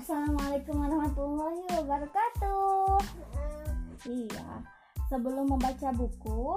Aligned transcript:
Assalamualaikum 0.00 0.80
warahmatullahi 0.80 1.60
wabarakatuh. 1.76 3.04
Iya, 4.08 4.64
sebelum 5.12 5.52
membaca 5.52 5.92
buku, 5.92 6.56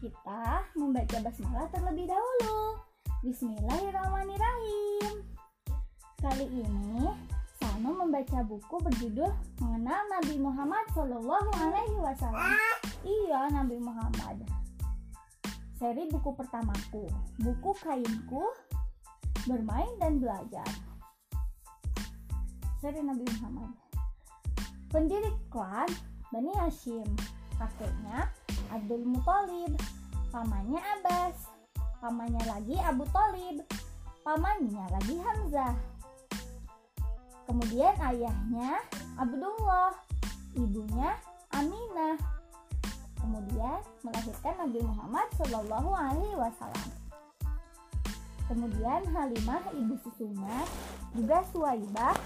kita 0.00 0.64
membaca 0.72 1.20
basmalah 1.20 1.68
terlebih 1.68 2.08
dahulu. 2.08 2.80
Bismillahirrahmanirrahim. 3.20 5.20
Kali 6.16 6.48
ini 6.48 7.12
Sano 7.60 7.92
membaca 7.92 8.40
buku 8.48 8.80
berjudul 8.80 9.36
Mengenal 9.60 10.08
Nabi 10.08 10.40
Muhammad 10.40 10.88
Shallallahu 10.96 11.50
Alaihi 11.60 11.98
Wasallam. 12.00 12.56
Iya, 13.04 13.52
Nabi 13.52 13.84
Muhammad. 13.84 14.48
Seri 15.76 16.08
buku 16.08 16.32
pertamaku, 16.32 17.04
buku 17.36 17.70
kainku, 17.84 18.48
bermain 19.44 19.92
dan 20.00 20.24
belajar 20.24 20.64
seri 22.78 23.02
Nabi 23.02 23.26
Muhammad. 23.38 23.74
Pendiri 24.88 25.30
klan 25.50 25.90
Bani 26.30 26.54
Hashim, 26.56 27.06
kakeknya 27.58 28.30
Abdul 28.70 29.02
Muthalib, 29.04 29.74
pamannya 30.30 30.78
Abbas, 30.78 31.50
pamannya 31.98 32.42
lagi 32.46 32.76
Abu 32.78 33.04
Talib, 33.10 33.66
pamannya 34.22 34.84
lagi 34.94 35.16
Hamzah. 35.18 35.74
Kemudian 37.48 37.96
ayahnya 37.98 38.78
Abdullah, 39.18 39.92
ibunya 40.54 41.16
Aminah. 41.56 42.16
Kemudian 43.18 43.80
melahirkan 44.06 44.54
Nabi 44.62 44.80
Muhammad 44.84 45.26
Shallallahu 45.36 45.90
Alaihi 45.90 46.36
Wasallam. 46.38 46.88
Kemudian 48.48 49.04
Halimah 49.12 49.60
ibu 49.76 49.96
susunya 50.00 50.64
juga 51.12 51.44
Suwaibah 51.52 52.16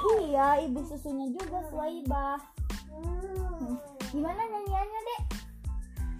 Iya, 0.00 0.64
ibu 0.64 0.80
susunya 0.88 1.28
juga 1.36 1.60
Suwaibah. 1.68 2.40
Hmm. 2.88 3.76
Gimana 4.08 4.40
nyanyiannya, 4.40 5.00
Dek? 5.04 5.22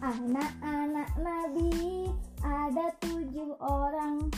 Anak-anak 0.00 1.11
Nabi 1.20 2.08
ada 2.41 2.92
tujuh 3.05 3.56
orang, 3.61 4.28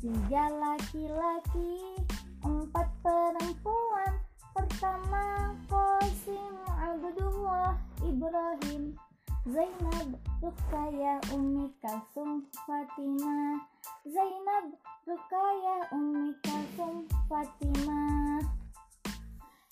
tiga 0.00 0.48
laki-laki, 0.48 2.00
empat 2.44 2.88
perempuan. 3.04 4.12
Pertama 4.56 5.52
Qasim 5.68 6.56
Abdullah 6.80 7.76
Ibrahim 8.00 8.96
Zainab 9.44 10.16
Rukaya 10.40 11.20
Umi 11.36 11.68
Kalsum 11.84 12.48
Fatimah 12.64 13.60
Zainab 14.08 14.72
Rukaya 15.04 15.76
Umi 15.92 16.32
Kalsum 16.40 17.04
Fatimah 17.28 18.55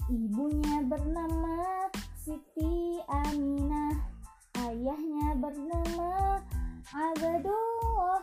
Ibunya 0.04 0.84
bernama 0.84 1.88
Siti 2.12 3.00
Aminah 3.08 4.04
Ayahnya 4.52 5.32
bernama 5.40 6.44
Abdullah 6.92 8.20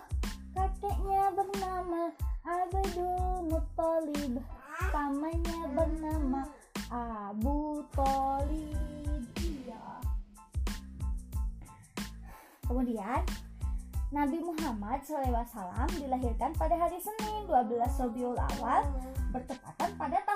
Kakeknya 0.53 1.33
bernama 1.33 2.13
Abdul 2.45 3.49
Muttalib 3.49 4.45
Pamannya 4.93 5.61
bernama 5.73 6.45
Abu 6.93 7.81
Talib. 7.97 9.25
Iya. 9.41 9.83
Kemudian 12.69 13.25
Nabi 14.11 14.37
Muhammad 14.37 14.99
SAW 15.01 15.87
dilahirkan 15.97 16.51
pada 16.59 16.75
hari 16.75 16.99
Senin 16.99 17.47
12 17.49 17.79
Rabiul 17.79 18.37
Awal 18.37 18.85
bertepatan 19.31 19.89
pada 19.95 20.19
tahun 20.27 20.30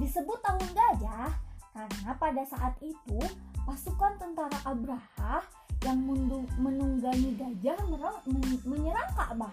Disebut 0.00 0.38
tahun 0.40 0.64
gajah 0.72 1.28
karena 1.76 2.10
pada 2.16 2.42
saat 2.48 2.72
itu 2.80 3.20
pasukan 3.68 4.16
tentara 4.16 4.56
Abraha 4.64 5.44
yang 5.84 6.00
menunggangi 6.56 7.36
gajah 7.36 7.76
menyerang 8.64 9.10
Ka'bah. 9.12 9.52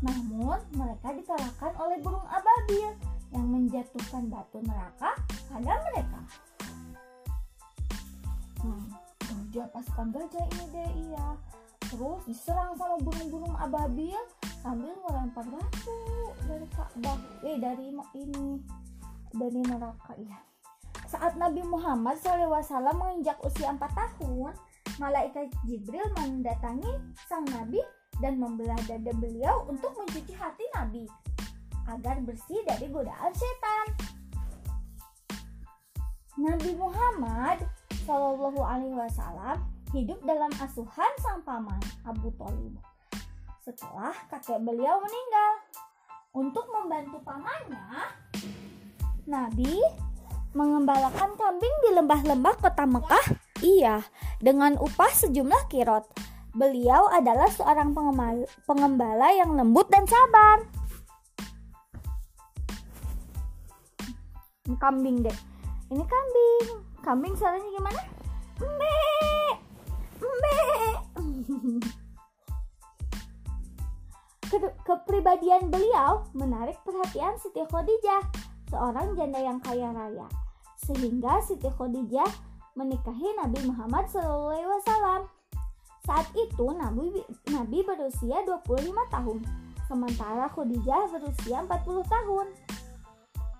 Namun 0.00 0.56
mereka 0.72 1.12
dikalahkan 1.12 1.72
oleh 1.76 2.00
burung 2.00 2.24
ababil 2.28 2.96
yang 3.32 3.46
menjatuhkan 3.48 4.28
batu 4.32 4.64
neraka 4.64 5.12
pada 5.52 5.72
mereka. 5.92 6.20
Hmm, 8.64 8.88
gajah 9.20 9.68
pasukan 9.68 10.08
gajah 10.16 10.44
ini 10.48 10.64
deh 10.72 10.90
iya. 11.12 11.28
Terus 11.84 12.24
diserang 12.24 12.72
sama 12.80 12.96
burung-burung 13.04 13.54
ababil 13.60 14.16
sambil 14.64 14.96
melempar 15.04 15.44
batu 15.44 16.00
dari 16.48 16.66
Ka'bah. 16.72 17.20
Eh 17.44 17.56
dari 17.60 17.92
ini 17.92 18.60
dari 19.34 19.60
neraka 19.66 20.14
ya. 20.18 20.38
Saat 21.10 21.38
Nabi 21.38 21.62
Muhammad 21.66 22.18
SAW 22.18 22.94
menginjak 22.94 23.38
usia 23.42 23.70
4 23.70 23.78
tahun, 23.82 24.54
malaikat 24.98 25.50
Jibril 25.66 26.06
mendatangi 26.18 26.90
sang 27.26 27.46
Nabi 27.50 27.82
dan 28.22 28.38
membelah 28.38 28.78
dada 28.86 29.12
beliau 29.18 29.66
untuk 29.66 29.94
mencuci 29.98 30.34
hati 30.34 30.64
Nabi 30.74 31.04
agar 31.90 32.22
bersih 32.22 32.62
dari 32.64 32.88
godaan 32.88 33.32
setan. 33.34 33.86
Nabi 36.34 36.74
Muhammad 36.74 37.62
Shallallahu 38.02 38.58
Alaihi 38.58 38.96
Wasallam 38.96 39.62
hidup 39.94 40.18
dalam 40.26 40.50
asuhan 40.58 41.12
sang 41.22 41.46
paman 41.46 41.78
Abu 42.02 42.34
Talib. 42.34 42.74
Setelah 43.62 44.12
kakek 44.28 44.60
beliau 44.60 44.98
meninggal, 44.98 45.52
untuk 46.34 46.66
membantu 46.68 47.22
pamannya, 47.22 48.10
Nabi 49.24 49.80
mengembalakan 50.52 51.32
kambing 51.40 51.74
di 51.88 51.90
lembah-lembah 51.96 52.54
kota 52.60 52.84
Mekah? 52.84 53.26
Iya, 53.64 54.04
dengan 54.38 54.76
upah 54.76 55.08
sejumlah 55.08 55.72
kirot. 55.72 56.04
Beliau 56.54 57.08
adalah 57.10 57.48
seorang 57.50 57.96
pengembala 58.68 59.32
yang 59.32 59.56
lembut 59.56 59.88
dan 59.88 60.04
sabar. 60.04 60.62
Kambing 64.76 65.24
deh. 65.24 65.38
Ini 65.88 66.04
kambing. 66.04 66.66
Kambing 67.00 67.34
suaranya 67.36 67.68
gimana? 67.72 68.00
Mbe. 68.60 68.96
Mbe. 70.20 70.56
kepribadian 74.86 75.66
beliau 75.72 76.30
menarik 76.30 76.78
perhatian 76.86 77.34
Siti 77.42 77.58
Khadijah 77.66 78.53
seorang 78.74 79.14
janda 79.14 79.38
yang 79.38 79.62
kaya 79.62 79.94
raya. 79.94 80.26
Sehingga 80.82 81.38
Siti 81.46 81.70
Khadijah 81.70 82.26
menikahi 82.74 83.38
Nabi 83.38 83.70
Muhammad 83.70 84.10
SAW. 84.10 85.30
Saat 86.04 86.28
itu 86.36 86.66
Nabi, 86.74 87.22
Nabi 87.48 87.80
berusia 87.86 88.44
25 88.44 88.92
tahun, 89.08 89.38
sementara 89.88 90.50
Khadijah 90.52 91.08
berusia 91.14 91.64
40 91.64 92.04
tahun. 92.04 92.46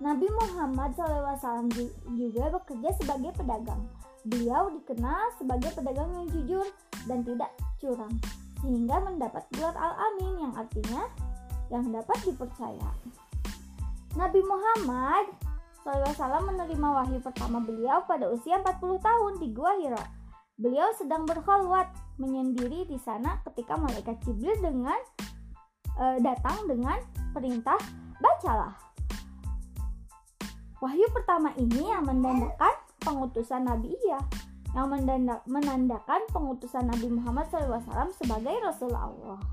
Nabi 0.03 0.27
Muhammad 0.29 0.93
SAW 0.93 1.71
juga 2.13 2.43
bekerja 2.59 2.91
sebagai 2.99 3.31
pedagang. 3.39 3.81
Beliau 4.27 4.69
dikenal 4.69 5.31
sebagai 5.39 5.71
pedagang 5.73 6.11
yang 6.11 6.27
jujur 6.29 6.65
dan 7.07 7.23
tidak 7.23 7.49
curang, 7.81 8.13
sehingga 8.61 8.99
mendapat 9.01 9.41
gelar 9.55 9.73
Al-Amin 9.73 10.43
yang 10.45 10.53
artinya 10.53 11.07
yang 11.73 11.89
dapat 11.89 12.17
dipercaya. 12.21 12.89
Nabi 14.15 14.39
Muhammad 14.47 15.27
SAW 15.83 16.47
menerima 16.47 16.87
wahyu 16.87 17.19
pertama 17.19 17.59
beliau 17.61 18.01
pada 18.07 18.31
usia 18.31 18.57
40 18.63 18.79
tahun 19.03 19.33
di 19.43 19.51
Gua 19.51 19.75
Hira. 19.77 20.01
Beliau 20.55 20.89
sedang 20.95 21.27
berkhalwat 21.27 21.91
menyendiri 22.15 22.87
di 22.87 22.95
sana 22.95 23.43
ketika 23.43 23.75
malaikat 23.75 24.15
Jibril 24.23 24.55
dengan 24.63 24.97
e, 25.99 26.05
datang 26.23 26.63
dengan 26.63 26.95
perintah 27.35 27.77
bacalah. 28.23 28.73
Wahyu 30.79 31.05
pertama 31.11 31.51
ini 31.59 31.91
yang 31.91 32.07
menandakan 32.07 32.75
pengutusan 33.03 33.67
Nabi 33.67 33.93
Iya, 34.07 34.19
yang 34.73 34.87
menandakan 35.43 36.21
pengutusan 36.31 36.87
Nabi 36.87 37.11
Muhammad 37.11 37.51
SAW 37.51 38.15
sebagai 38.15 38.55
Rasul 38.63 38.95
Allah. 38.95 39.43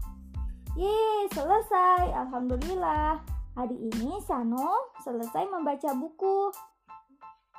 Yeay, 0.79 1.29
selesai. 1.35 2.15
Alhamdulillah. 2.15 3.32
Hari 3.53 3.77
ini 3.77 4.17
Sano 4.25 4.97
selesai 5.05 5.45
membaca 5.53 5.93
buku. 5.93 6.49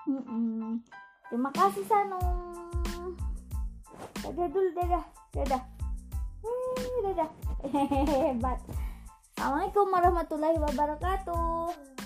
Mm 0.09 0.23
-mm. 0.25 0.69
Terima 1.29 1.53
kasih 1.53 1.85
Sano. 1.85 2.17
Dadah 4.25 4.47
dulu, 4.49 4.69
dadah, 4.73 5.05
dadah. 5.37 5.63
Hei, 6.41 6.97
dadah. 7.05 7.29
Hehehe, 7.77 8.33
hebat. 8.33 8.57
Assalamualaikum 9.37 9.85
warahmatullahi 9.93 10.57
wabarakatuh. 10.57 12.02